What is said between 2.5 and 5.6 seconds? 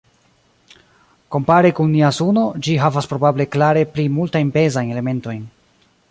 ĝi havas probable klare pli multajn pezajn elementojn.